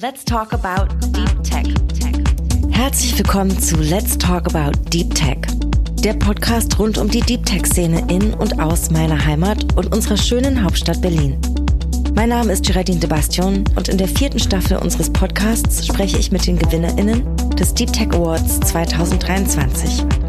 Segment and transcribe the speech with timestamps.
[0.00, 1.66] Let's talk about Deep Tech.
[2.70, 5.36] Herzlich willkommen zu Let's Talk About Deep Tech.
[6.02, 10.64] Der Podcast rund um die Deep Tech-Szene in und aus meiner Heimat und unserer schönen
[10.64, 11.38] Hauptstadt Berlin.
[12.14, 16.32] Mein Name ist Geraldine de Bastion und in der vierten Staffel unseres Podcasts spreche ich
[16.32, 20.21] mit den GewinnerInnen des Deep Tech Awards 2023.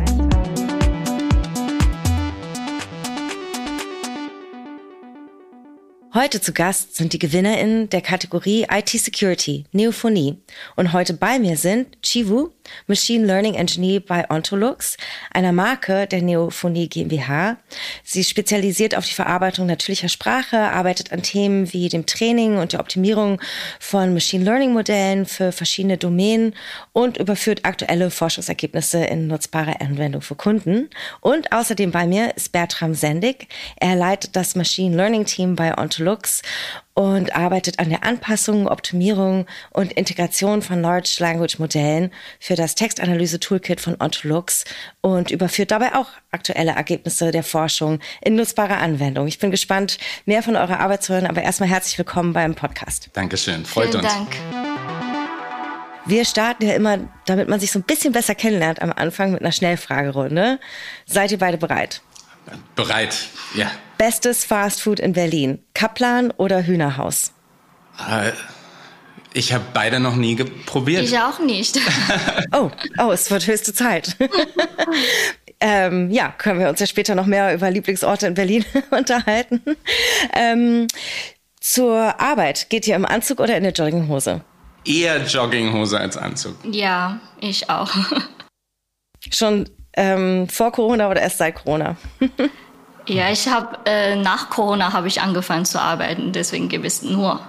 [6.16, 10.38] Heute zu Gast sind die GewinnerInnen der Kategorie IT Security, Neophonie.
[10.76, 12.52] Und heute bei mir sind Chivu,
[12.86, 14.96] Machine Learning Engineer bei Ontolux,
[15.34, 17.58] einer Marke der Neophonie GmbH.
[18.04, 22.80] Sie spezialisiert auf die Verarbeitung natürlicher Sprache, arbeitet an Themen wie dem Training und der
[22.80, 23.42] Optimierung
[23.80, 26.54] von Machine Learning Modellen für verschiedene Domänen
[26.92, 30.92] und überführt aktuelle Forschungsergebnisse in nutzbare Anwendung für Kunden.
[31.22, 33.48] Und außerdem bei mir ist Bertram Sendig.
[33.78, 36.42] Er leitet das Machine Learning Team bei Ontolux Lux
[36.94, 43.82] und arbeitet an der Anpassung, Optimierung und Integration von Large Language Modellen für das Textanalyse-Toolkit
[43.82, 44.66] von Ontolux
[45.02, 49.28] und überführt dabei auch aktuelle Ergebnisse der Forschung in nutzbarer Anwendung.
[49.28, 53.10] Ich bin gespannt, mehr von eurer Arbeit zu hören, aber erstmal herzlich willkommen beim Podcast.
[53.14, 54.14] Dankeschön, freut Vielen uns.
[54.14, 54.36] Dank.
[56.06, 59.42] Wir starten ja immer, damit man sich so ein bisschen besser kennenlernt am Anfang mit
[59.42, 60.60] einer Schnellfragerunde.
[61.06, 62.02] Seid ihr beide bereit?
[62.76, 63.72] Bereit, ja.
[63.98, 67.32] Bestes Fastfood in Berlin, Kaplan oder Hühnerhaus?
[68.10, 68.32] Äh,
[69.34, 70.36] ich habe beide noch nie
[70.66, 71.04] probiert.
[71.04, 71.80] Ich auch nicht.
[72.56, 74.16] Oh, oh, es wird höchste Zeit.
[75.60, 79.62] ähm, ja, können wir uns ja später noch mehr über Lieblingsorte in Berlin unterhalten.
[80.36, 80.88] Ähm,
[81.60, 84.42] zur Arbeit, geht ihr im Anzug oder in der Jogginghose?
[84.86, 86.56] Eher Jogginghose als Anzug.
[86.64, 87.92] Ja, ich auch.
[89.32, 91.96] Schon ähm, vor Corona oder erst seit Corona?
[93.08, 97.42] Ja, ich habe äh, nach Corona habe ich angefangen zu arbeiten, deswegen gibt es nur,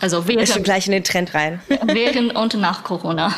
[0.00, 1.60] also Ist schon während, gleich in den Trend rein.
[1.84, 3.32] während und nach Corona.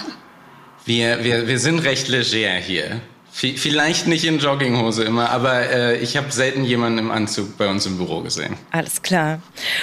[0.87, 3.01] Wir, wir, wir sind recht leger hier.
[3.31, 7.69] V vielleicht nicht in Jogginghose immer, aber äh, ich habe selten jemanden im Anzug bei
[7.69, 8.55] uns im Büro gesehen.
[8.71, 9.43] Alles klar.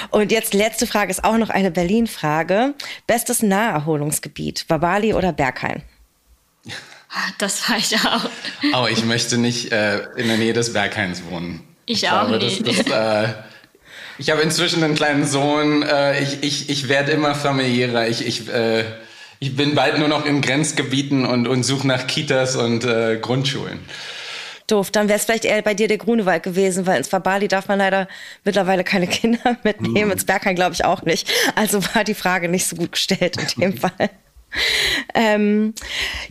[0.10, 2.76] Und jetzt letzte Frage ist auch noch eine Berlin-Frage.
[3.08, 5.84] Bestes Naherholungsgebiet, Wabali oder Berghain?
[7.38, 8.30] Das war ich auch.
[8.74, 11.62] Oh, ich möchte nicht äh, in der Nähe des Berghains wohnen.
[11.86, 12.68] Ich auch nicht.
[12.68, 13.34] Das, das, äh,
[14.18, 15.84] ich habe inzwischen einen kleinen Sohn.
[15.84, 18.08] Äh, ich ich, ich werde immer familiärer.
[18.08, 18.86] Ich, ich, äh,
[19.40, 23.80] ich bin bald nur noch in Grenzgebieten und, und suche nach Kitas und äh, Grundschulen.
[24.68, 27.68] Doof, dann wäre es vielleicht eher bei dir der Grunewald gewesen, weil ins Wabali darf
[27.68, 28.08] man leider
[28.46, 31.30] mittlerweile keine Kinder mitnehmen, ins Berghain glaube ich auch nicht.
[31.56, 34.10] Also war die Frage nicht so gut gestellt in dem Fall.
[35.14, 35.74] Ähm,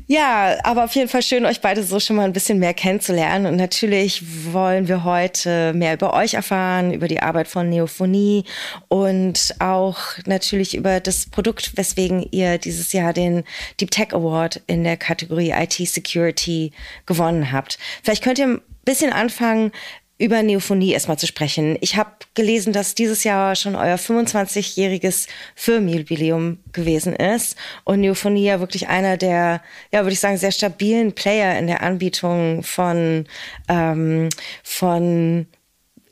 [0.07, 3.45] ja, aber auf jeden Fall schön, euch beide so schon mal ein bisschen mehr kennenzulernen.
[3.45, 8.45] Und natürlich wollen wir heute mehr über euch erfahren, über die Arbeit von Neophonie
[8.89, 13.45] und auch natürlich über das Produkt, weswegen ihr dieses Jahr den
[13.81, 16.73] Deep Tech Award in der Kategorie IT Security
[17.05, 17.79] gewonnen habt.
[18.03, 19.73] Vielleicht könnt ihr ein bisschen anfangen,
[20.21, 21.79] über Neophonie erstmal zu sprechen.
[21.81, 28.61] Ich habe gelesen, dass dieses Jahr schon euer 25-jähriges Firmenjubiläum gewesen ist und Neophonie ja
[28.61, 33.25] wirklich einer der, ja, würde ich sagen, sehr stabilen Player in der Anbietung von,
[33.69, 34.29] ähm,
[34.63, 35.47] von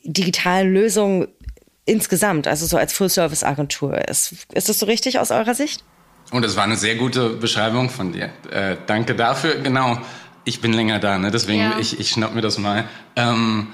[0.04, 1.28] digitalen Lösungen
[1.84, 4.34] insgesamt, also so als Full-Service-Agentur ist.
[4.54, 5.84] Ist das so richtig aus eurer Sicht?
[6.30, 8.30] Und das war eine sehr gute Beschreibung von dir.
[8.50, 9.56] Äh, danke dafür.
[9.56, 9.98] Genau,
[10.44, 11.30] ich bin länger da, ne?
[11.30, 11.78] deswegen Ja.
[11.78, 12.88] ich, ich schnapp mir das mal.
[13.16, 13.68] Ähm,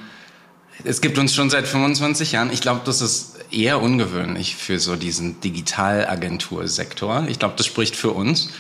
[0.82, 2.50] es gibt uns schon seit 25 Jahren.
[2.52, 7.26] Ich glaube, das ist eher ungewöhnlich für so diesen Digitalagentursektor.
[7.28, 8.50] Ich glaube, das spricht für uns.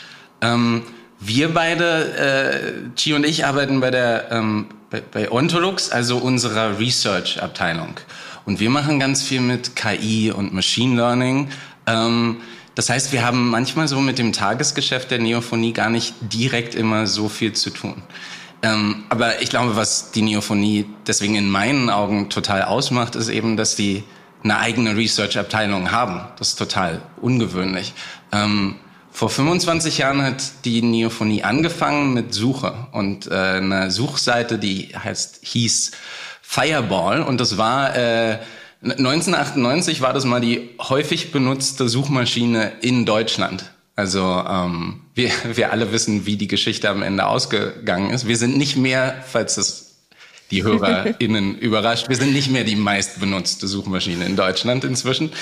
[0.40, 0.82] Ähm,
[1.18, 6.78] wir beide, äh, Chi und ich, arbeiten bei der ähm, bei, bei Ontolux, also unserer
[6.78, 7.96] Research-Abteilung.
[8.44, 11.48] Und wir machen ganz viel mit KI und Machine Learning.
[11.86, 12.36] Ähm,
[12.74, 17.06] das heißt, wir haben manchmal so mit dem Tagesgeschäft der Neophonie gar nicht direkt immer
[17.06, 18.02] so viel zu tun.
[18.64, 23.58] Ähm, aber ich glaube, was die Neophonie deswegen in meinen Augen total ausmacht, ist eben,
[23.58, 24.04] dass die
[24.42, 26.22] eine eigene Research-Abteilung haben.
[26.38, 27.92] Das ist total ungewöhnlich.
[28.32, 28.76] Ähm,
[29.10, 35.40] vor 25 Jahren hat die Neophonie angefangen mit Suche und äh, eine Suchseite, die heißt
[35.42, 35.92] hieß
[36.40, 38.38] Fireball und das war äh,
[38.82, 43.73] 1998 war das mal die häufig benutzte Suchmaschine in Deutschland.
[43.96, 48.26] Also ähm, wir, wir alle wissen, wie die Geschichte am Ende ausgegangen ist.
[48.26, 49.94] Wir sind nicht mehr, falls es
[50.50, 55.32] die HörerInnen überrascht, wir sind nicht mehr die meistbenutzte Suchmaschine in Deutschland inzwischen.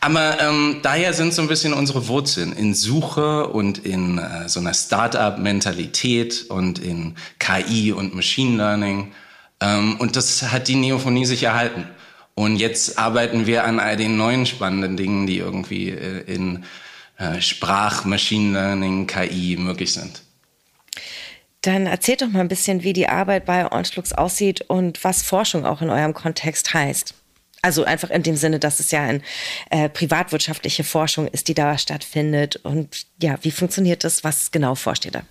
[0.00, 4.60] Aber ähm, daher sind so ein bisschen unsere Wurzeln in Suche und in äh, so
[4.60, 9.12] einer Start-up-Mentalität und in KI und Machine Learning.
[9.60, 11.86] Ähm, und das hat die Neophonie sich erhalten.
[12.34, 16.64] Und jetzt arbeiten wir an all den neuen spannenden Dingen, die irgendwie äh, in
[17.40, 20.22] Sprach, Machine Learning, KI möglich sind.
[21.62, 25.66] Dann erzählt doch mal ein bisschen, wie die Arbeit bei Onslux aussieht und was Forschung
[25.66, 27.14] auch in eurem Kontext heißt.
[27.62, 29.20] Also einfach in dem Sinne, dass es ja eine
[29.70, 32.56] äh, privatwirtschaftliche Forschung ist, die da stattfindet.
[32.56, 34.22] Und ja, wie funktioniert das?
[34.22, 35.22] Was genau forscht ihr da?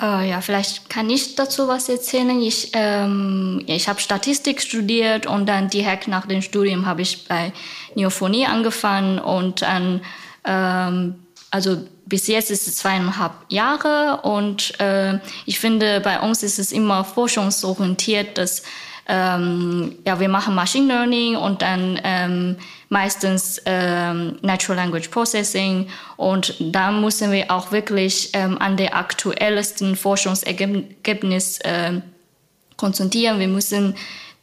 [0.00, 2.40] Uh, ja, vielleicht kann ich dazu was erzählen.
[2.40, 7.52] Ich, ähm, ich habe Statistik studiert und dann direkt nach dem Studium habe ich bei
[7.96, 10.02] Neophonie angefangen und dann,
[10.44, 11.14] ähm,
[11.50, 16.72] also bis jetzt ist es zweieinhalb Jahre und äh, ich finde, bei uns ist es
[16.72, 18.62] immer forschungsorientiert, dass
[19.06, 22.56] ähm, ja, wir machen Machine Learning und dann ähm,
[22.88, 29.96] meistens ähm, Natural Language Processing und da müssen wir auch wirklich ähm, an der aktuellsten
[29.96, 32.00] Forschungsergebnis äh,
[32.76, 33.40] konzentrieren.
[33.40, 33.94] Wir müssen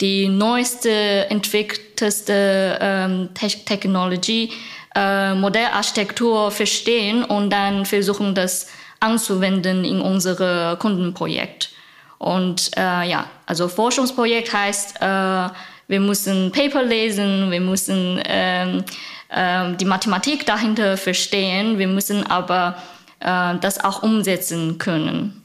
[0.01, 4.51] die neueste, entwickelteste ähm, Te Technologie,
[4.97, 8.67] äh, Modellarchitektur verstehen und dann versuchen, das
[8.99, 11.69] anzuwenden in unsere Kundenprojekt.
[12.17, 15.49] Und äh, ja, also Forschungsprojekt heißt, äh,
[15.88, 18.83] wir müssen Paper lesen, wir müssen ähm,
[19.29, 22.77] äh, die Mathematik dahinter verstehen, wir müssen aber
[23.19, 25.44] äh, das auch umsetzen können.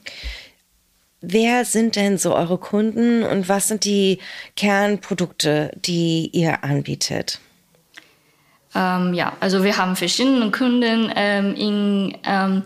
[1.20, 4.19] Wer sind denn so eure Kunden und was sind die
[4.56, 7.38] Kernprodukte, die ihr anbietet?
[8.75, 12.63] Ähm, ja, also wir haben verschiedene Kunden ähm, in ähm,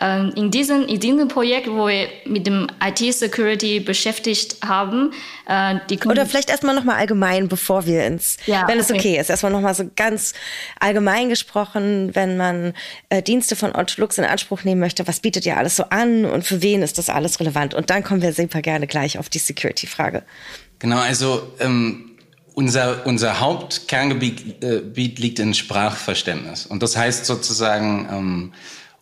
[0.00, 5.12] ähm, in diesem, in diesem Projekt, wo wir mit dem IT-Security beschäftigt haben,
[5.46, 9.20] äh, die Oder vielleicht erstmal nochmal allgemein, bevor wir ins, ja, wenn es okay, okay
[9.20, 10.34] ist, erstmal nochmal so ganz
[10.80, 12.74] allgemein gesprochen, wenn man
[13.08, 16.44] äh, Dienste von Outlook in Anspruch nehmen möchte, was bietet ihr alles so an und
[16.44, 17.72] für wen ist das alles relevant?
[17.72, 20.24] Und dann kommen wir super gerne gleich auf die Security-Frage.
[20.80, 22.13] Genau, also ähm,
[22.54, 26.66] unser, unser Hauptkerngebiet äh, liegt in Sprachverständnis.
[26.66, 28.52] Und das heißt sozusagen, ähm,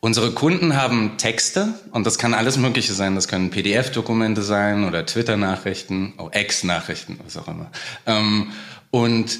[0.05, 3.15] Unsere Kunden haben Texte und das kann alles Mögliche sein.
[3.15, 7.71] Das können PDF-Dokumente sein oder Twitter-Nachrichten, oh, Ex-Nachrichten, was auch immer.
[8.05, 8.49] Ähm,
[8.91, 9.39] und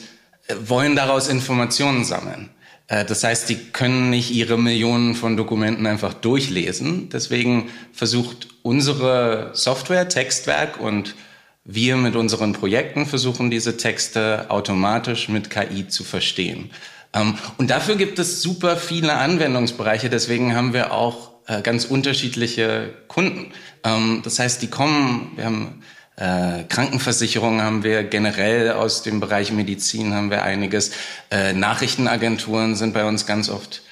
[0.61, 2.51] wollen daraus Informationen sammeln.
[2.87, 7.09] Äh, das heißt, die können nicht ihre Millionen von Dokumenten einfach durchlesen.
[7.09, 11.17] Deswegen versucht unsere Software, Textwerk und
[11.65, 16.71] wir mit unseren Projekten versuchen, diese Texte automatisch mit KI zu verstehen.
[17.15, 20.11] Ähm, und dafür gibt es super viele Anwendungsbereiche.
[20.11, 23.53] Deswegen haben wir auch äh, ganz unterschiedliche Kunden.
[23.85, 25.83] Ähm, das heißt, die kommen, wir haben
[26.17, 30.93] äh, Krankenversicherungen haben wir generell aus dem Bereich Medizin haben wir einiges.
[31.31, 33.83] Äh, Nachrichtenagenturen sind bei uns ganz oft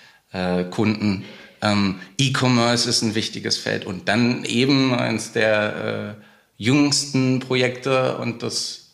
[0.70, 1.24] Kunden.
[1.60, 6.24] Ähm, E-Commerce ist ein wichtiges Feld und dann eben eines der äh,
[6.60, 8.90] jüngsten Projekte und das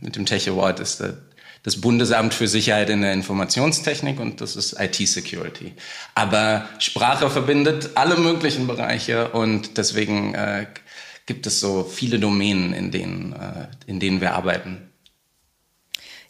[0.00, 1.18] mit dem Tech Award ist der
[1.62, 5.74] das Bundesamt für Sicherheit in der Informationstechnik und das ist IT-Security.
[6.16, 10.66] Aber Sprache verbindet alle möglichen Bereiche und deswegen äh,
[11.26, 14.91] gibt es so viele Domänen, in denen, äh, in denen wir arbeiten.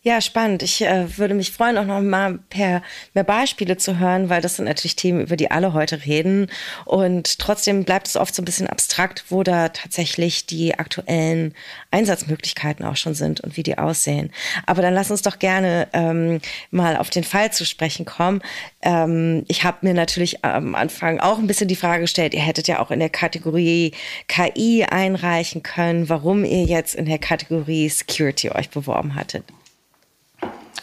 [0.04, 0.64] Ja, spannend.
[0.64, 2.82] Ich äh, würde mich freuen, auch noch mal per
[3.14, 6.48] mehr Beispiele zu hören, weil das sind natürlich Themen, über die alle heute reden.
[6.84, 11.54] Und trotzdem bleibt es oft so ein bisschen abstrakt, wo da tatsächlich die aktuellen
[11.92, 14.32] Einsatzmöglichkeiten auch schon sind und wie die aussehen.
[14.66, 16.40] Aber dann lass uns doch gerne ähm,
[16.72, 18.42] mal auf den Fall zu sprechen kommen.
[18.82, 22.66] Ähm, ich habe mir natürlich am Anfang auch ein bisschen die Frage gestellt, ihr hättet
[22.66, 23.92] ja auch in der Kategorie
[24.26, 29.44] KI einreichen können, warum ihr jetzt in der Kategorie Security euch beworben hattet.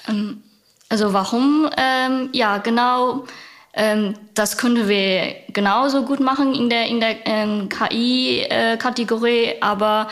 [0.09, 0.43] Ähm,
[0.89, 1.69] also warum?
[1.77, 3.25] Ähm, ja, genau.
[3.73, 10.07] Ähm, das können wir genauso gut machen in der, in der ähm, KI-Kategorie, äh, aber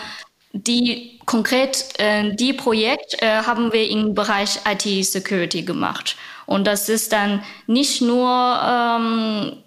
[0.53, 6.15] die konkret, äh, die Projekt äh, haben wir im Bereich IT-Security gemacht.
[6.45, 8.29] Und das ist dann nicht nur
[8.63, 9.57] ähm,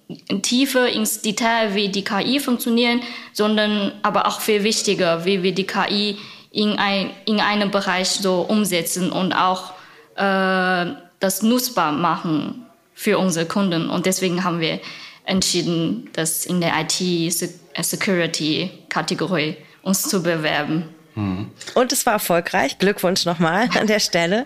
[0.42, 5.66] tiefer ins Detail, wie die KI funktionieren, sondern aber auch viel wichtiger, wie wir die
[5.66, 6.16] KI
[6.50, 9.75] in, ein, in einem Bereich so umsetzen und auch
[10.20, 10.86] äh,
[11.18, 13.88] das nutzbar machen für unsere Kunden.
[13.88, 14.80] Und deswegen haben wir
[15.24, 20.90] entschieden, das in der IT-Security-Kategorie uns zu bewerben.
[21.14, 21.50] Mhm.
[21.74, 22.78] Und es war erfolgreich.
[22.78, 24.44] Glückwunsch nochmal an der Stelle.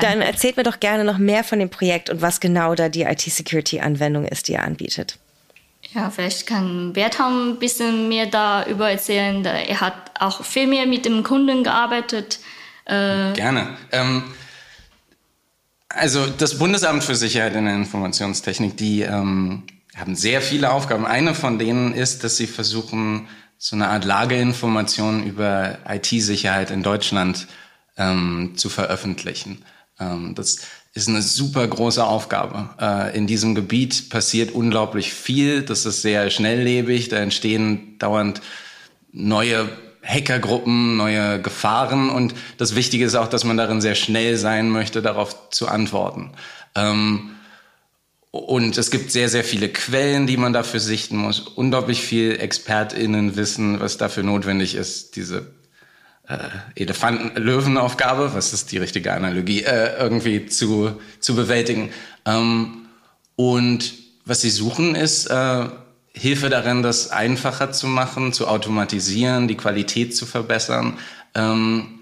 [0.00, 3.02] Dann erzählt mir doch gerne noch mehr von dem Projekt und was genau da die
[3.02, 5.18] IT-Security-Anwendung ist, die ihr anbietet.
[5.94, 9.44] Ja, vielleicht kann Bertram ein bisschen mehr darüber erzählen.
[9.44, 12.38] Er hat auch viel mehr mit dem Kunden gearbeitet.
[12.86, 13.76] Äh Gerne.
[13.90, 14.24] Ähm,
[15.94, 21.06] also das Bundesamt für Sicherheit in der Informationstechnik, die ähm, haben sehr viele Aufgaben.
[21.06, 27.46] Eine von denen ist, dass sie versuchen, so eine Art Lageinformation über IT-Sicherheit in Deutschland
[27.96, 29.64] ähm, zu veröffentlichen.
[30.00, 30.60] Ähm, das
[30.94, 32.70] ist eine super große Aufgabe.
[32.80, 35.62] Äh, in diesem Gebiet passiert unglaublich viel.
[35.62, 37.08] Das ist sehr schnelllebig.
[37.08, 38.40] Da entstehen dauernd
[39.12, 39.68] neue
[40.02, 42.10] Hackergruppen, neue Gefahren.
[42.10, 46.32] Und das Wichtige ist auch, dass man darin sehr schnell sein möchte, darauf zu antworten.
[46.74, 47.30] Ähm,
[48.30, 51.40] und es gibt sehr, sehr viele Quellen, die man dafür sichten muss.
[51.40, 55.52] Unglaublich viel ExpertInnen wissen, was dafür notwendig ist, diese
[56.26, 56.38] äh,
[56.76, 61.90] Elefanten-Löwen-Aufgabe, was ist die richtige Analogie, äh, irgendwie zu, zu bewältigen.
[62.24, 62.86] Ähm,
[63.36, 63.92] und
[64.24, 65.66] was sie suchen, ist äh,
[66.14, 70.98] Hilfe darin, das einfacher zu machen, zu automatisieren, die Qualität zu verbessern.
[71.34, 72.00] Ähm,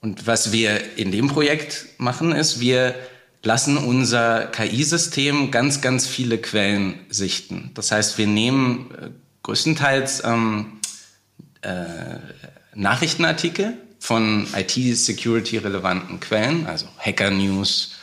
[0.00, 2.94] und was wir in dem Projekt machen, ist, wir
[3.42, 7.70] lassen unser KI-System ganz, ganz viele Quellen sichten.
[7.74, 9.10] Das heißt, wir nehmen äh,
[9.42, 10.80] größtenteils ähm,
[11.62, 12.18] äh,
[12.74, 17.94] Nachrichtenartikel von IT-Security-relevanten Quellen, also Hacker News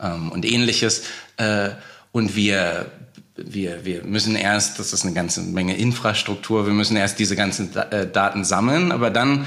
[0.00, 1.04] ähm, und ähnliches.
[1.36, 1.70] Äh,
[2.12, 2.90] und wir,
[3.36, 7.74] wir, wir müssen erst, das ist eine ganze Menge Infrastruktur, wir müssen erst diese ganzen
[7.76, 9.46] äh, Daten sammeln, aber dann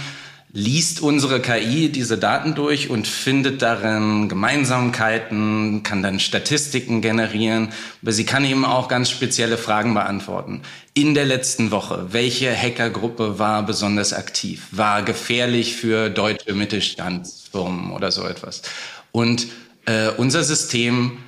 [0.53, 7.69] liest unsere KI diese Daten durch und findet darin Gemeinsamkeiten, kann dann Statistiken generieren,
[8.01, 10.61] aber sie kann eben auch ganz spezielle Fragen beantworten.
[10.93, 18.11] In der letzten Woche, welche Hackergruppe war besonders aktiv, war gefährlich für deutsche Mittelstandsfirmen oder
[18.11, 18.63] so etwas?
[19.11, 19.47] Und
[19.85, 21.19] äh, unser System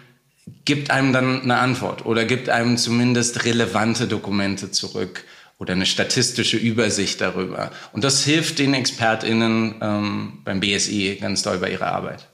[0.66, 5.24] gibt einem dann eine Antwort oder gibt einem zumindest relevante Dokumente zurück
[5.58, 7.72] oder eine statistische Übersicht darüber.
[7.92, 12.28] Und das hilft den ExpertInnen ähm, beim BSI ganz doll bei ihrer Arbeit.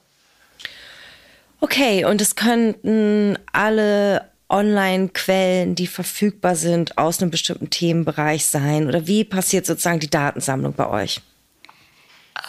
[1.60, 8.88] Okay, und es könnten alle Online-Quellen, die verfügbar sind, aus einem bestimmten Themenbereich sein?
[8.88, 11.22] Oder wie passiert sozusagen die Datensammlung bei euch?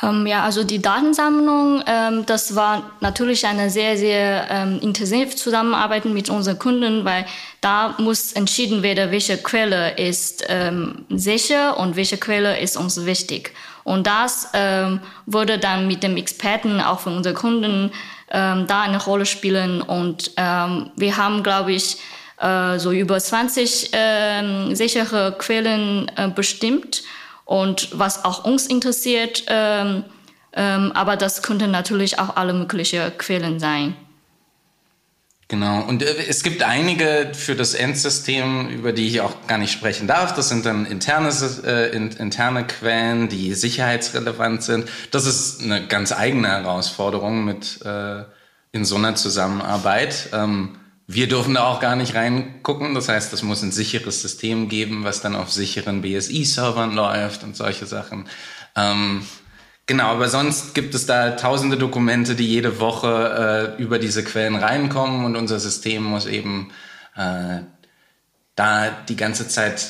[0.03, 6.05] Ähm, ja, also die Datensammlung, ähm, das war natürlich eine sehr, sehr ähm, intensive Zusammenarbeit
[6.05, 7.25] mit unseren Kunden, weil
[7.61, 13.53] da muss entschieden werden, welche Quelle ist ähm, sicher und welche Quelle ist uns wichtig.
[13.85, 17.93] Und das ähm, würde dann mit dem Experten auch von unseren Kunden
[18.31, 19.81] ähm, da eine Rolle spielen.
[19.81, 21.99] Und wir haben, glaube ich,
[22.41, 23.93] äh, so über 20
[24.73, 27.05] sichere Quellen äh, bestimmt
[27.47, 29.45] und was auch uns interessiert.
[29.47, 30.05] Ähm,
[30.53, 33.97] ähm, aber das könnten natürlich auch alle möglichen Quellen sein.
[35.49, 39.73] Genau, und äh, es gibt einige für das Endsystem, über die ich auch gar nicht
[39.73, 40.35] sprechen darf.
[40.35, 41.31] Das sind dann interne,
[41.65, 44.88] äh, interne Quellen, die sicherheitsrelevant sind.
[45.12, 48.25] Das ist eine ganz eigene Herausforderung mit äh,
[48.73, 50.31] in so einer Zusammenarbeit.
[50.33, 52.94] Ähm, wir dürfen da auch gar nicht reingucken.
[52.94, 57.56] Das heißt, es muss ein sicheres System geben, was dann auf sicheren BSI-Servern läuft und
[57.56, 58.28] solche Sachen.
[58.75, 59.25] Ähm,
[59.86, 64.56] genau, aber sonst gibt es da tausende Dokumente, die jede Woche äh, über diese Quellen
[64.56, 66.72] reinkommen und unser System muss eben
[67.14, 67.60] äh,
[68.56, 69.86] da die ganze Zeit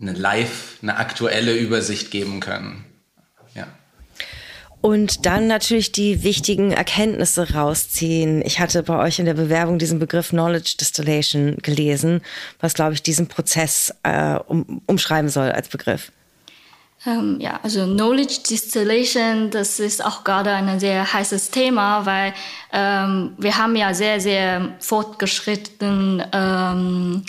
[0.00, 2.85] eine live, eine aktuelle Übersicht geben können.
[4.86, 8.40] Und dann natürlich die wichtigen Erkenntnisse rausziehen.
[8.46, 12.20] Ich hatte bei euch in der Bewerbung diesen Begriff Knowledge Distillation gelesen,
[12.60, 16.12] was, glaube ich, diesen Prozess äh, um, umschreiben soll als Begriff.
[17.04, 22.32] Ähm, ja, also Knowledge Distillation, das ist auch gerade ein sehr heißes Thema, weil
[22.72, 27.24] ähm, wir haben ja sehr, sehr fortgeschritten ähm,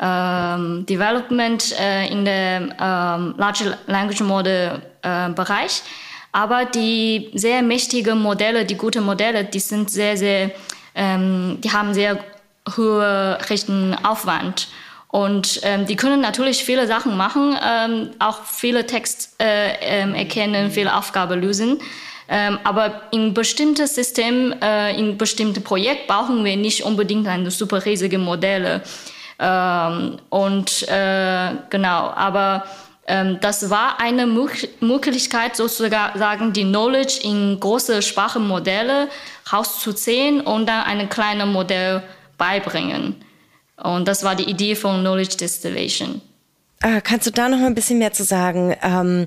[0.00, 5.84] ähm, Development äh, in der ähm, Large Language Model äh, Bereich.
[6.32, 10.50] Aber die sehr mächtigen Modelle, die guten Modelle, die sind sehr, sehr,
[10.94, 12.18] ähm, die haben sehr
[12.76, 14.68] hohe Rechenaufwand.
[15.10, 20.70] Und ähm, die können natürlich viele Sachen machen, ähm, auch viele Text äh, ähm, erkennen,
[20.70, 21.78] viele Aufgaben lösen.
[22.28, 27.86] Ähm, aber in bestimmten Systemen, äh, in bestimmten Projekten brauchen wir nicht unbedingt eine super
[27.86, 28.82] riesige Modelle.
[29.38, 32.64] Ähm, und äh, genau, aber
[33.40, 39.08] das war eine Möglichkeit, sozusagen die Knowledge in große Sprachmodelle
[39.50, 42.02] rauszuziehen und dann ein kleines Modell
[42.36, 43.16] beibringen.
[43.76, 46.20] Und das war die Idee von Knowledge Distillation.
[46.80, 48.76] Ah, kannst du da noch mal ein bisschen mehr zu sagen?
[48.82, 49.26] Ähm,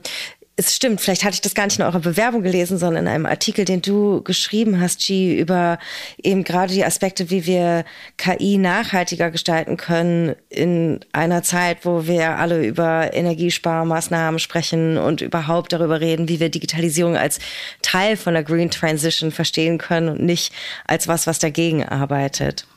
[0.62, 3.25] es stimmt, vielleicht hatte ich das gar nicht in eurer Bewerbung gelesen, sondern in einem
[3.25, 5.80] Artikel, den du geschrieben hast, G, über
[6.22, 7.84] eben gerade die Aspekte, wie wir
[8.18, 15.74] KI nachhaltiger gestalten können in einer Zeit, wo wir alle über Energiesparmaßnahmen sprechen und überhaupt
[15.74, 17.39] darüber reden, wie wir Digitalisierung als
[17.82, 20.53] Teil von der Green Transition verstehen können und nicht
[20.86, 22.68] als was, was dagegen arbeitet.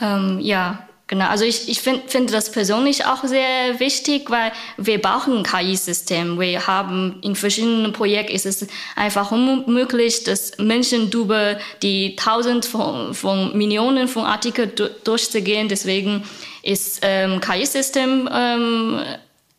[0.00, 5.02] Ähm, ja, Genau, also ich, ich find, finde das persönlich auch sehr wichtig, weil wir
[5.02, 6.38] brauchen ein KI-System.
[6.38, 13.12] Wir haben in verschiedenen Projekten ist es einfach unmöglich, dass Menschen über die Tausend von,
[13.12, 14.70] von Millionen von Artikeln
[15.02, 15.68] durchzugehen.
[15.68, 16.22] Deswegen
[16.62, 19.00] ist ähm, KI-System ähm,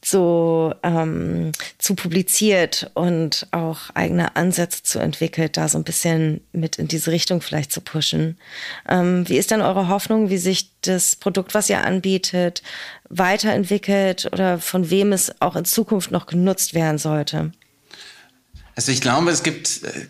[0.07, 6.78] so ähm, zu publiziert und auch eigene Ansätze zu entwickelt, da so ein bisschen mit
[6.78, 8.38] in diese Richtung vielleicht zu pushen.
[8.88, 12.62] Ähm, wie ist denn eure Hoffnung, wie sich das Produkt, was ihr anbietet,
[13.09, 17.52] weiterentwickelt oder von wem es auch in Zukunft noch genutzt werden sollte?
[18.76, 20.07] Also ich glaube, es gibt äh,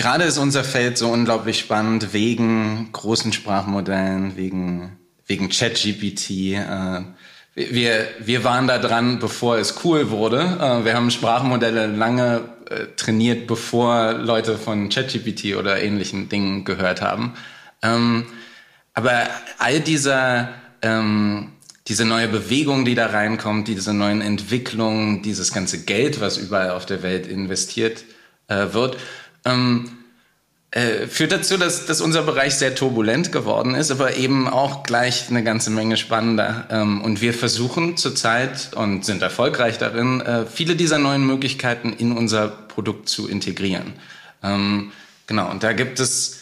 [0.00, 6.54] gerade ist unser Feld so unglaublich spannend wegen großen Sprachmodellen, wegen, wegen ChatGPT.
[6.54, 7.02] Äh,
[7.54, 10.40] wir, wir waren da dran, bevor es cool wurde.
[10.40, 12.40] Äh, wir haben Sprachmodelle lange
[12.70, 17.34] äh, trainiert, bevor Leute von ChatGPT oder ähnlichen Dingen gehört haben.
[17.82, 18.24] Ähm,
[18.94, 19.28] aber
[19.58, 20.48] all dieser,
[20.80, 21.52] ähm,
[21.88, 26.86] diese neue Bewegung, die da reinkommt, diese neuen Entwicklungen, dieses ganze Geld, was überall auf
[26.86, 28.04] der Welt investiert
[28.48, 28.96] wird,
[29.44, 29.90] ähm,
[30.72, 35.28] äh, führt dazu, dass, dass unser Bereich sehr turbulent geworden ist, aber eben auch gleich
[35.28, 36.68] eine ganze Menge spannender.
[36.70, 42.16] Ähm, und wir versuchen zurzeit und sind erfolgreich darin, äh, viele dieser neuen Möglichkeiten in
[42.16, 43.94] unser Produkt zu integrieren.
[44.44, 44.92] Ähm,
[45.26, 46.38] genau, und da gibt es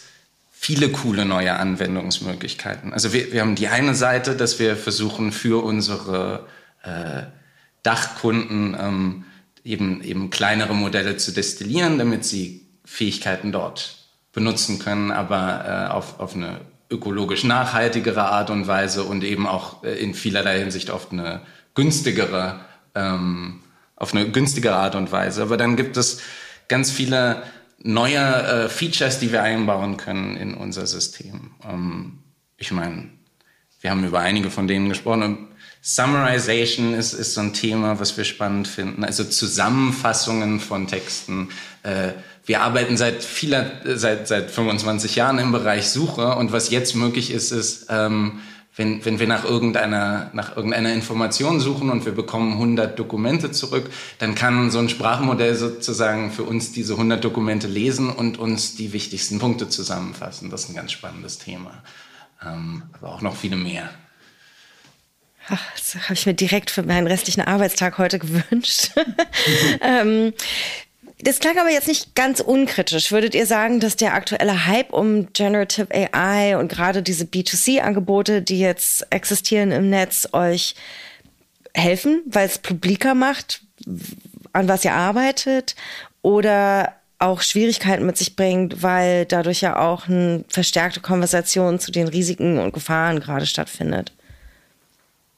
[0.51, 2.93] viele coole neue Anwendungsmöglichkeiten.
[2.93, 6.45] Also wir, wir haben die eine Seite, dass wir versuchen für unsere
[6.83, 7.23] äh,
[7.81, 9.23] Dachkunden ähm,
[9.63, 13.97] eben, eben kleinere Modelle zu destillieren, damit sie Fähigkeiten dort
[14.33, 19.83] benutzen können, aber äh, auf, auf eine ökologisch nachhaltigere Art und Weise und eben auch
[19.83, 21.41] äh, in vielerlei Hinsicht auf eine
[21.75, 22.59] günstigere,
[22.95, 23.61] ähm,
[23.95, 25.43] auf eine günstigere Art und Weise.
[25.43, 26.21] Aber dann gibt es
[26.67, 27.43] ganz viele
[27.77, 31.51] neue äh, Features, die wir einbauen können in unser System.
[31.63, 32.19] Ähm,
[32.57, 33.09] ich meine,
[33.81, 35.23] wir haben über einige von denen gesprochen.
[35.23, 35.47] Und
[35.81, 39.03] Summarization ist, ist so ein Thema, was wir spannend finden.
[39.03, 41.49] Also Zusammenfassungen von Texten.
[41.83, 42.13] Äh,
[42.49, 47.29] wir arbeiten seit vieler, seit, seit 25 Jahren im Bereich Suche und was jetzt möglich
[47.29, 48.39] ist, ist, ähm,
[48.75, 53.91] wenn, wenn wir nach irgendeiner, nach irgendeiner Information suchen und wir bekommen 100 Dokumente zurück,
[54.17, 58.93] dann kann so ein Sprachmodell sozusagen für uns diese 100 Dokumente lesen und uns die
[58.93, 60.49] wichtigsten Punkte zusammenfassen.
[60.49, 61.83] Das ist ein ganz spannendes Thema.
[62.43, 63.91] Ähm, aber auch noch viele mehr.
[65.49, 68.89] Ach, das habe ich mir direkt für meinen restlichen Arbeitstag heute gewünscht.
[69.81, 70.33] ähm,
[71.21, 73.11] das klang aber jetzt nicht ganz unkritisch.
[73.11, 78.59] Würdet ihr sagen, dass der aktuelle Hype um Generative AI und gerade diese B2C-Angebote, die
[78.59, 80.75] jetzt existieren im Netz, euch
[81.73, 83.61] helfen, weil es publiker macht,
[84.53, 85.75] an was ihr arbeitet?
[86.21, 92.07] Oder auch Schwierigkeiten mit sich bringt, weil dadurch ja auch eine verstärkte Konversation zu den
[92.07, 94.13] Risiken und Gefahren gerade stattfindet?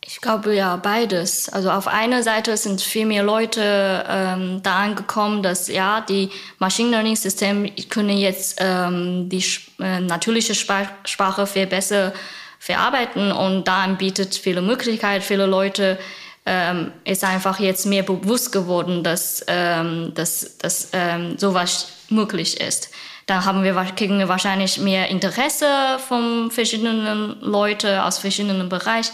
[0.04, 1.48] Ich glaube ja beides.
[1.50, 6.90] Also auf einer Seite sind viel mehr Leute ähm, da angekommen, dass ja die Machine
[6.90, 9.46] Learning Systeme können jetzt ähm, die
[9.80, 12.14] äh, natürliche Sprache viel besser
[12.58, 15.24] verarbeiten und da bietet viele Möglichkeiten.
[15.24, 16.00] Viele Leute
[16.48, 22.90] ähm, ist einfach jetzt mehr bewusst geworden, dass, ähm, dass, dass ähm, sowas möglich ist.
[23.28, 25.68] Da haben wir, kriegen wir wahrscheinlich mehr Interesse
[26.08, 29.14] von verschiedenen Leuten aus verschiedenen Bereichen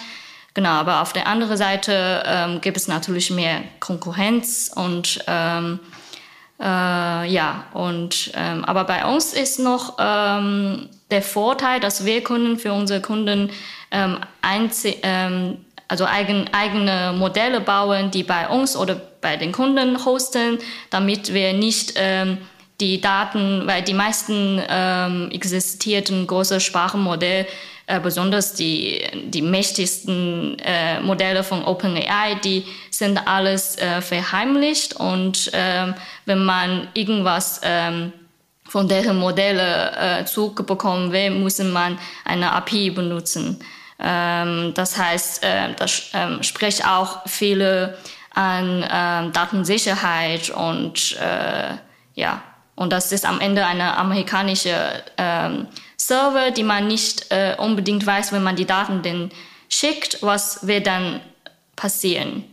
[0.58, 5.80] Genau, aber auf der anderen Seite ähm, gibt es natürlich mehr Konkurrenz und ähm,
[6.60, 6.64] äh,
[7.30, 12.74] ja, und ähm, aber bei uns ist noch ähm, der Vorteil, dass wir können für
[12.74, 13.52] unsere Kunden
[13.92, 14.18] ähm,
[15.04, 20.58] ähm, also eigen, eigene Modelle bauen, die bei uns oder bei den Kunden hosten,
[20.90, 21.94] damit wir nicht
[22.82, 24.60] die Daten, weil die meisten
[25.32, 27.46] existierten große Sprachenmodelle
[27.90, 35.50] äh, besonders die, die mächtigsten äh, Modelle von OpenAI, die sind alles äh, verheimlicht und
[35.54, 35.94] ähm,
[36.26, 38.12] wenn man irgendwas ähm,
[38.68, 43.58] von deren Modelle äh, zurückbekommen will, muss man eine API benutzen.
[44.00, 47.98] Ähm, das heißt, äh, das ähm, spricht auch viele
[48.32, 48.82] an
[49.34, 51.74] Datensicherheit und äh,
[52.14, 52.44] ja,
[52.76, 54.76] und das ist am Ende eine amerikanische
[56.08, 59.30] Server, die man nicht äh, unbedingt weiß, wenn man die Daten denn
[59.68, 61.20] schickt, was wird dann
[61.76, 62.46] passieren.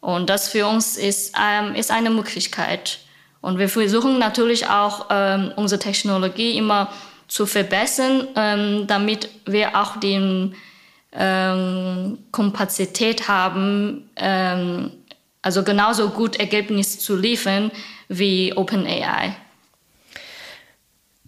[0.00, 2.98] Und das für uns ist, ähm, ist eine Möglichkeit.
[3.40, 6.92] Und wir versuchen natürlich auch, ähm, unsere Technologie immer
[7.26, 10.52] zu verbessern, ähm, damit wir auch die
[11.12, 14.92] ähm, Kapazität haben, ähm,
[15.40, 17.70] also genauso gut Ergebnisse zu liefern
[18.08, 19.34] wie OpenAI.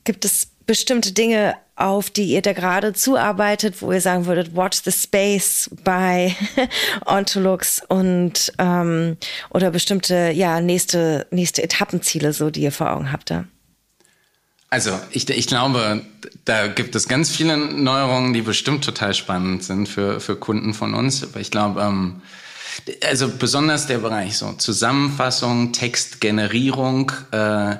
[0.05, 4.83] Gibt es bestimmte Dinge, auf die ihr da gerade zuarbeitet, wo ihr sagen würdet, watch
[4.85, 6.37] the space bei
[7.07, 9.17] Ontolux und ähm,
[9.51, 13.45] oder bestimmte ja nächste nächste Etappenziele, so die ihr vor Augen habt da?
[14.73, 16.01] Also ich, ich glaube,
[16.47, 20.95] da gibt es ganz viele Neuerungen, die bestimmt total spannend sind für, für Kunden von
[20.95, 21.23] uns.
[21.23, 22.23] Aber ich glaube, ähm,
[23.07, 27.77] also besonders der Bereich so Zusammenfassung, Textgenerierung, äh,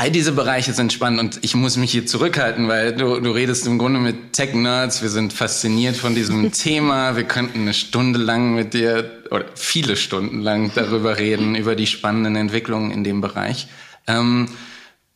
[0.00, 3.66] all diese Bereiche sind spannend und ich muss mich hier zurückhalten, weil du, du redest
[3.66, 8.54] im Grunde mit Tech-Nerds, wir sind fasziniert von diesem Thema, wir könnten eine Stunde lang
[8.54, 13.68] mit dir oder viele Stunden lang darüber reden, über die spannenden Entwicklungen in dem Bereich.
[14.06, 14.48] Ähm,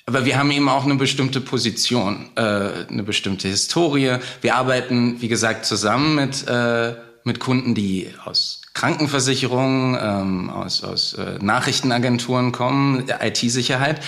[0.05, 4.19] aber wir haben eben auch eine bestimmte Position, äh, eine bestimmte Historie.
[4.43, 6.93] Wir arbeiten, wie gesagt, zusammen mit, äh,
[7.25, 14.01] mit Kunden, die aus Krankenversicherungen, ähm, aus, aus äh, Nachrichtenagenturen kommen, IT-Sicherheit.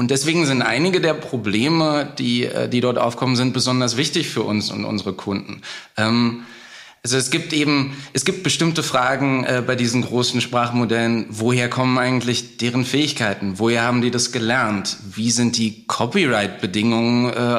[0.00, 4.40] Und deswegen sind einige der Probleme, die, äh, die dort aufkommen, sind besonders wichtig für
[4.40, 5.60] uns und unsere Kunden.
[5.98, 6.44] Ähm,
[7.02, 11.24] also es gibt eben, es gibt bestimmte Fragen äh, bei diesen großen Sprachmodellen.
[11.30, 13.54] Woher kommen eigentlich deren Fähigkeiten?
[13.58, 14.98] Woher haben die das gelernt?
[15.14, 17.58] Wie sind die Copyright-Bedingungen äh,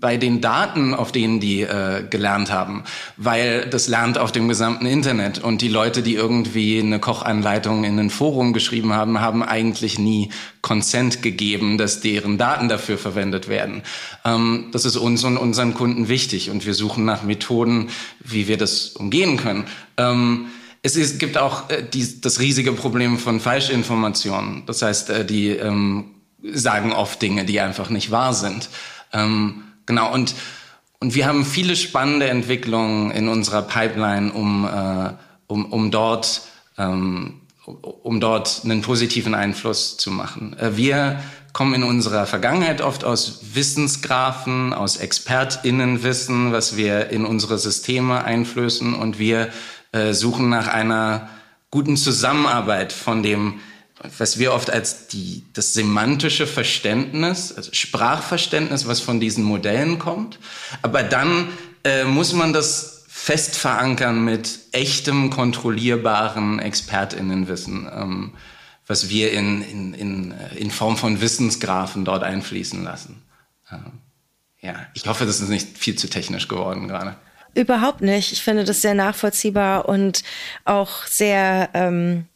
[0.00, 2.84] bei den Daten, auf denen die äh, gelernt haben?
[3.16, 7.98] Weil das lernt auf dem gesamten Internet und die Leute, die irgendwie eine Kochanleitung in
[7.98, 10.30] ein Forum geschrieben haben, haben eigentlich nie
[10.66, 13.82] Consent gegeben, dass deren Daten dafür verwendet werden.
[14.24, 18.56] Ähm, das ist uns und unseren Kunden wichtig und wir suchen nach Methoden, wie wir
[18.56, 19.66] das umgehen können.
[19.96, 20.46] Ähm,
[20.82, 24.64] es ist, gibt auch äh, die, das riesige Problem von Falschinformationen.
[24.66, 28.68] Das heißt, äh, die ähm, sagen oft Dinge, die einfach nicht wahr sind.
[29.12, 30.34] Ähm, genau, und,
[30.98, 35.12] und wir haben viele spannende Entwicklungen in unserer Pipeline, um, äh,
[35.46, 36.42] um, um dort
[36.76, 40.56] ähm, um dort einen positiven Einfluss zu machen.
[40.58, 41.20] Äh, wir
[41.52, 48.94] kommen in unserer Vergangenheit oft aus Wissensgrafen, aus ExpertInnenwissen, was wir in unsere Systeme einflößen
[48.94, 49.48] und wir
[49.92, 51.30] äh, suchen nach einer
[51.70, 53.60] guten Zusammenarbeit von dem,
[54.18, 60.38] was wir oft als die, das semantische Verständnis, also Sprachverständnis, was von diesen Modellen kommt.
[60.82, 61.48] Aber dann
[61.84, 62.95] äh, muss man das
[63.26, 68.34] fest verankern mit echtem, kontrollierbaren ExpertInnenwissen, ähm,
[68.86, 73.20] was wir in, in, in, in Form von Wissensgrafen dort einfließen lassen.
[73.72, 73.98] Ähm,
[74.60, 77.16] ja, ich hoffe, das ist nicht viel zu technisch geworden gerade.
[77.52, 78.30] Überhaupt nicht.
[78.30, 80.22] Ich finde das sehr nachvollziehbar und
[80.64, 82.26] auch sehr ähm,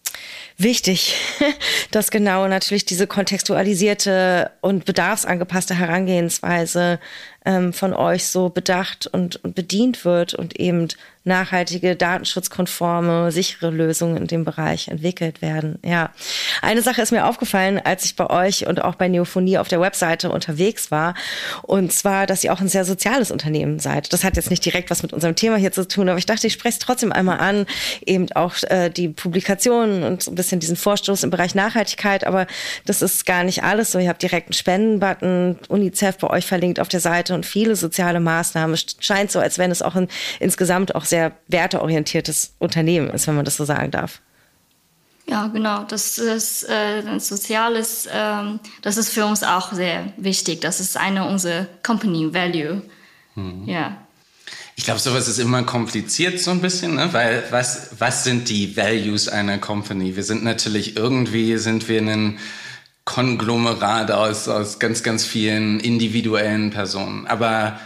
[0.57, 1.15] wichtig,
[1.91, 6.99] dass genau natürlich diese kontextualisierte und bedarfsangepasste Herangehensweise
[7.45, 10.89] ähm, von euch so bedacht und, und bedient wird und eben
[11.25, 15.79] nachhaltige, datenschutzkonforme, sichere Lösungen in dem Bereich entwickelt werden.
[15.85, 16.11] Ja.
[16.63, 19.83] Eine Sache ist mir aufgefallen, als ich bei euch und auch bei Neophonie auf der
[19.83, 21.15] Webseite unterwegs war.
[21.63, 24.15] Und zwar, dass ihr auch ein sehr soziales Unternehmen seid.
[24.15, 26.47] Das hat jetzt nicht direkt was mit unserem Thema hier zu tun, aber ich dachte,
[26.47, 27.67] ich spreche es trotzdem einmal an.
[28.07, 32.25] Eben auch äh, die Publikationen und so ein bisschen diesen Vorstoß im Bereich Nachhaltigkeit.
[32.25, 32.47] Aber
[32.87, 33.99] das ist gar nicht alles so.
[33.99, 38.21] Ihr habt direkt einen Spendenbutton, UNICEF bei euch verlinkt auf der Seite und viele soziale
[38.21, 38.79] Maßnahmen.
[39.01, 43.45] Scheint so, als wenn es auch in, insgesamt auch sehr werteorientiertes Unternehmen ist, wenn man
[43.45, 44.21] das so sagen darf.
[45.27, 45.85] Ja, genau.
[45.85, 50.61] Das ist äh, ein soziales, ähm, das ist für uns auch sehr wichtig.
[50.61, 52.83] Das ist eine unserer Company Value.
[53.37, 53.65] Mhm.
[53.67, 53.97] Ja.
[54.75, 57.13] Ich glaube, sowas ist immer kompliziert so ein bisschen, ne?
[57.13, 60.17] weil was, was sind die Values einer Company?
[60.17, 62.39] Wir sind natürlich irgendwie, sind wir ein
[63.05, 67.27] Konglomerat aus, aus ganz, ganz vielen individuellen Personen.
[67.27, 67.79] Aber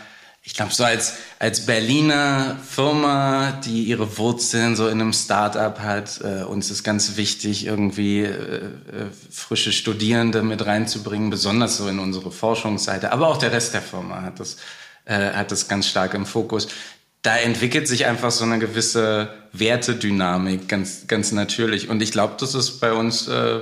[0.46, 6.20] ich glaube, so als, als Berliner Firma, die ihre Wurzeln so in einem Start-up hat,
[6.22, 8.70] äh, uns ist ganz wichtig, irgendwie äh, äh,
[9.30, 13.10] frische Studierende mit reinzubringen, besonders so in unsere Forschungsseite.
[13.10, 14.58] Aber auch der Rest der Firma hat das,
[15.06, 16.68] äh, hat das ganz stark im Fokus.
[17.22, 21.88] Da entwickelt sich einfach so eine gewisse Wertedynamik ganz, ganz natürlich.
[21.88, 23.60] Und ich glaube, das ist bei uns, äh,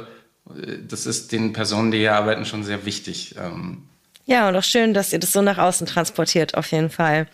[0.88, 3.36] das ist den Personen, die hier arbeiten, schon sehr wichtig.
[3.38, 3.84] Ähm,
[4.32, 7.26] Ja, und auch schön, dass ihr das so nach außen transportiert, auf jeden Fall.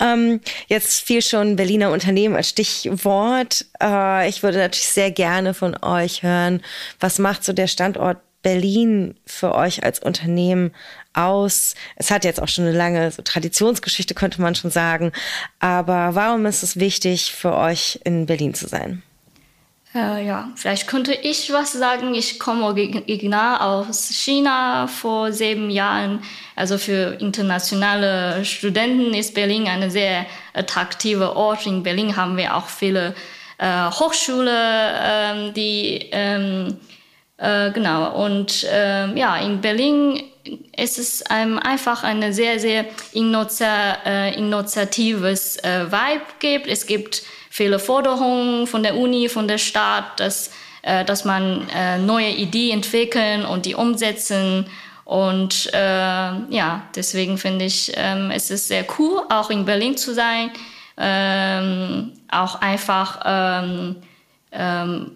[0.00, 3.64] Ähm, jetzt fiel schon Berliner Unternehmen als Stichwort.
[3.80, 6.60] Äh, ich würde natürlich sehr gerne von euch hören,
[6.98, 10.72] was macht so der Standort Berlin für euch als Unternehmen
[11.12, 11.76] aus?
[11.94, 15.12] Es hat jetzt auch schon eine lange so Traditionsgeschichte, könnte man schon sagen.
[15.60, 19.04] Aber warum ist es wichtig für euch, in Berlin zu sein?
[19.94, 22.14] Äh, ja, vielleicht könnte ich was sagen.
[22.14, 26.22] Ich komme original aus China vor sieben Jahren.
[26.56, 30.24] Also für internationale Studenten ist Berlin ein sehr
[30.54, 31.66] attraktiver Ort.
[31.66, 33.14] In Berlin haben wir auch viele
[33.58, 36.78] äh, Hochschulen, ähm, die ähm,
[37.36, 40.22] äh, genau und ähm, ja in Berlin
[40.76, 46.66] ist es ähm, einfach eine sehr sehr innoza, äh, innovatives äh, Vibe gibt.
[46.66, 47.22] Es gibt
[47.52, 52.78] viele Forderungen von der Uni, von der Stadt, dass, äh, dass man äh, neue Ideen
[52.78, 54.64] entwickeln und die umsetzen.
[55.04, 60.14] Und äh, ja, deswegen finde ich, ähm, es ist sehr cool, auch in Berlin zu
[60.14, 60.50] sein.
[60.96, 63.96] Ähm, auch einfach, ähm,
[64.50, 65.10] ähm,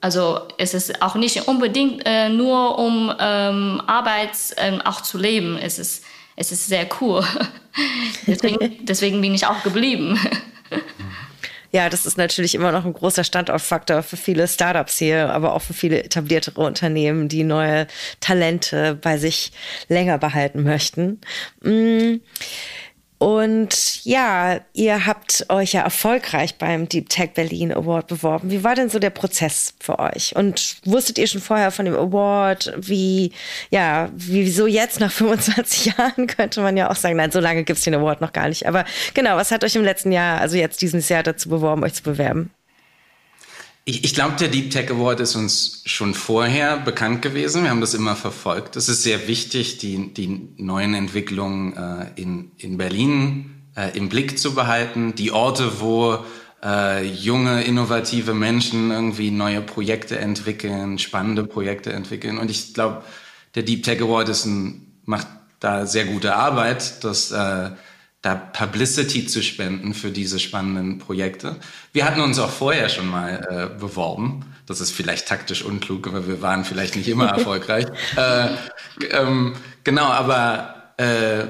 [0.00, 5.58] also es ist auch nicht unbedingt äh, nur um ähm, Arbeit ähm, auch zu leben.
[5.58, 7.22] Es ist, es ist sehr cool.
[8.26, 10.18] deswegen, deswegen bin ich auch geblieben.
[11.72, 15.62] ja, das ist natürlich immer noch ein großer Standortfaktor für viele Startups hier, aber auch
[15.62, 17.86] für viele etabliertere Unternehmen, die neue
[18.20, 19.52] Talente bei sich
[19.88, 21.20] länger behalten möchten.
[21.62, 22.16] Mm.
[23.22, 28.50] Und ja, ihr habt euch ja erfolgreich beim Deep Tech Berlin Award beworben.
[28.50, 30.34] Wie war denn so der Prozess für euch?
[30.34, 32.74] Und wusstet ihr schon vorher von dem Award?
[32.76, 33.30] Wie,
[33.70, 37.84] ja, wieso jetzt nach 25 Jahren könnte man ja auch sagen, nein, so lange gibt's
[37.84, 38.66] den Award noch gar nicht.
[38.66, 41.94] Aber genau, was hat euch im letzten Jahr, also jetzt dieses Jahr dazu beworben, euch
[41.94, 42.50] zu bewerben?
[43.84, 47.64] Ich, ich glaube, der Deep Tech Award ist uns schon vorher bekannt gewesen.
[47.64, 48.76] Wir haben das immer verfolgt.
[48.76, 54.38] Es ist sehr wichtig, die, die neuen Entwicklungen äh, in, in Berlin äh, im Blick
[54.38, 55.16] zu behalten.
[55.16, 56.24] Die Orte, wo
[56.62, 62.38] äh, junge, innovative Menschen irgendwie neue Projekte entwickeln, spannende Projekte entwickeln.
[62.38, 63.02] Und ich glaube,
[63.56, 65.26] der Deep Tech Award ist ein, macht
[65.58, 67.02] da sehr gute Arbeit.
[67.02, 67.70] Das äh,
[68.22, 71.56] da Publicity zu spenden für diese spannenden Projekte.
[71.92, 74.44] Wir hatten uns auch vorher schon mal äh, beworben.
[74.66, 77.86] Das ist vielleicht taktisch unklug, aber wir waren vielleicht nicht immer erfolgreich.
[78.16, 78.50] Äh,
[79.10, 81.46] ähm, genau, aber äh,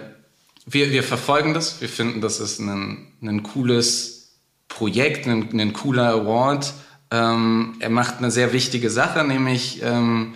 [0.65, 1.83] wir, wir verfolgen das.
[1.83, 6.73] Wir finden, das ist ein, ein cooles Projekt, ein, ein cooler Award.
[7.11, 10.33] Ähm, er macht eine sehr wichtige Sache, nämlich ähm,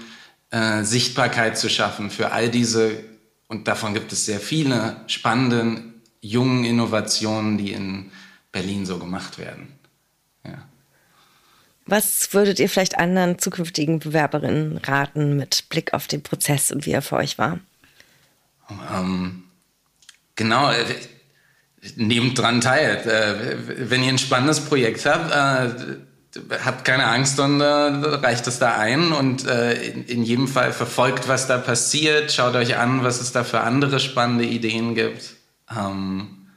[0.51, 3.03] äh, Sichtbarkeit zu schaffen für all diese,
[3.49, 8.11] und davon gibt es sehr viele, spannenden jungen Innovationen, die in
[8.53, 9.69] Berlin so gemacht werden.
[10.45, 10.67] Ja.
[11.87, 16.91] Was würdet ihr vielleicht anderen zukünftigen Bewerberinnen raten mit Blick auf den Prozess und wie
[16.91, 17.61] er für euch war?
[18.93, 19.45] Ähm,
[20.35, 20.85] genau, äh,
[21.95, 22.97] nehmt dran teil.
[23.07, 28.77] Äh, wenn ihr ein spannendes Projekt habt, äh, habt keine Angst und reicht es da
[28.77, 33.33] ein und in, in, jedem Fall verfolgt, was da passiert, schaut euch an, was es
[33.33, 35.37] da für andere spannende Ideen gibt.
[35.71, 36.49] Ähm,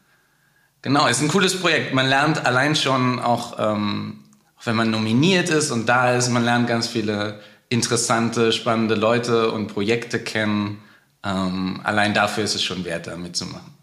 [0.81, 1.93] genau, ist ein cooles Projekt.
[1.93, 4.19] Man lernt allein schon auch, ähm,
[4.57, 9.51] auch wenn man nominiert ist und da ist, man lernt ganz viele interessante, spannende Leute
[9.51, 10.81] und Projekte kennen.
[11.23, 13.78] Ähm, allein dafür ist es schon wert, da mitzumachen.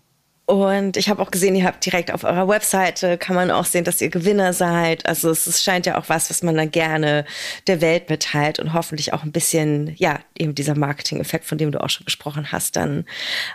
[0.46, 3.82] Und ich habe auch gesehen, ihr habt direkt auf eurer Webseite, kann man auch sehen,
[3.82, 5.04] dass ihr Gewinner seid.
[5.04, 7.24] Also es, es scheint ja auch was, was man dann gerne
[7.66, 11.82] der Welt mitteilt und hoffentlich auch ein bisschen, ja, eben dieser Marketing-Effekt, von dem du
[11.82, 13.06] auch schon gesprochen hast, dann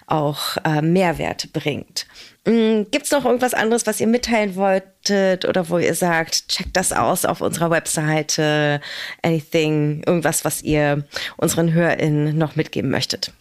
[0.05, 2.07] auch äh, Mehrwert bringt.
[2.45, 6.75] Mhm, Gibt es noch irgendwas anderes, was ihr mitteilen wolltet oder wo ihr sagt, checkt
[6.75, 8.81] das aus auf unserer Webseite,
[9.21, 11.05] anything, irgendwas, was ihr
[11.37, 13.31] unseren HörerInnen noch mitgeben möchtet?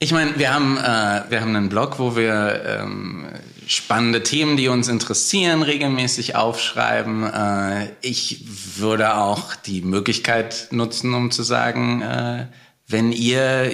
[0.00, 3.26] Ich meine, wir haben äh, wir haben einen Blog, wo wir ähm,
[3.66, 7.24] spannende Themen, die uns interessieren, regelmäßig aufschreiben.
[7.24, 8.44] Äh, ich
[8.78, 12.46] würde auch die Möglichkeit nutzen, um zu sagen, äh,
[12.86, 13.72] wenn ihr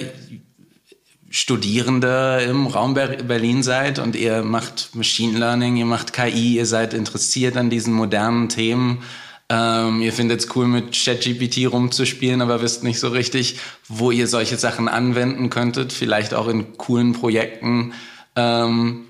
[1.29, 6.95] Studierende im Raum Berlin seid und ihr macht Machine Learning, ihr macht KI, ihr seid
[6.95, 9.03] interessiert an diesen modernen Themen,
[9.49, 14.27] ähm, ihr findet es cool, mit ChatGPT rumzuspielen, aber wisst nicht so richtig, wo ihr
[14.27, 17.93] solche Sachen anwenden könntet, vielleicht auch in coolen Projekten.
[18.35, 19.05] Ähm,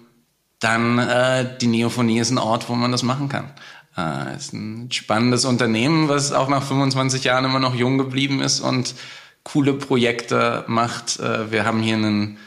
[0.60, 3.52] dann äh, die Neophonie ist ein Ort, wo man das machen kann.
[3.98, 8.60] Äh, ist ein spannendes Unternehmen, was auch nach 25 Jahren immer noch jung geblieben ist
[8.60, 8.96] und
[9.44, 11.20] coole Projekte macht.
[11.20, 12.38] Äh, wir haben hier einen,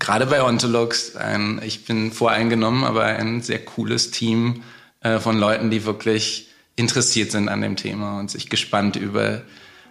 [0.00, 4.64] gerade bei Ontolux, ein, ich bin voreingenommen, aber ein sehr cooles Team
[5.00, 6.49] äh, von Leuten, die wirklich
[6.80, 9.42] interessiert sind an dem Thema und sich gespannt über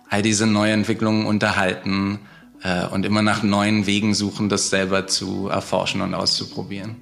[0.09, 2.19] all diese Neuentwicklungen unterhalten.
[2.63, 6.95] äh, und immer nach neuen Wegen suchen, das selber zu erforschen und auszuprobieren.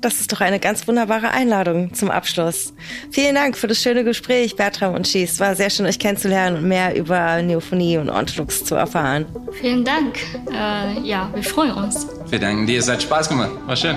[0.00, 2.74] Das ist doch eine ganz wunderbare Einladung zum Abschluss.
[3.10, 5.40] Vielen Dank für das schöne Gespräch, Bertram und Schieß.
[5.40, 9.24] War sehr schön, euch kennenzulernen und mehr über Neophonie und Ontolux zu erfahren.
[9.62, 10.18] Vielen Dank.
[10.52, 12.06] Äh, ja, wir freuen uns.
[12.28, 13.52] Wir danken dir, es hat Spaß gemacht.
[13.66, 13.96] War schön.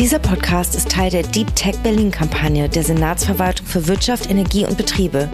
[0.00, 4.78] Dieser Podcast ist Teil der Deep Tech Berlin Kampagne der Senatsverwaltung für Wirtschaft, Energie und
[4.78, 5.28] Betriebe,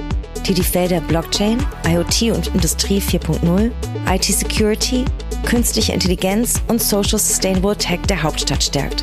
[0.45, 3.71] die die Felder Blockchain, IoT und Industrie 4.0,
[4.13, 5.05] IT Security,
[5.45, 9.03] künstliche Intelligenz und Social Sustainable Tech der Hauptstadt stärkt.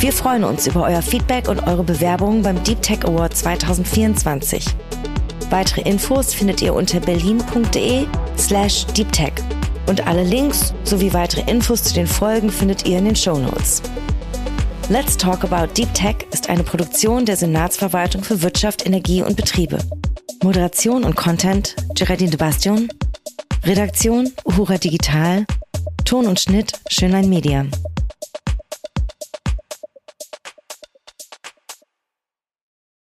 [0.00, 4.66] Wir freuen uns über euer Feedback und eure Bewerbungen beim Deep Tech Award 2024.
[5.48, 8.04] Weitere Infos findet ihr unter berlin.de
[8.36, 9.32] slash deeptech.
[9.86, 13.80] Und alle Links sowie weitere Infos zu den Folgen findet ihr in den Show Notes.
[14.90, 19.78] Let's Talk About Deep Tech ist eine Produktion der Senatsverwaltung für Wirtschaft, Energie und Betriebe.
[20.42, 22.88] Moderation und Content Geraldine de Bastion.
[23.64, 25.46] Redaktion Uhura Digital.
[26.04, 27.64] Ton und Schnitt Schönlein Media.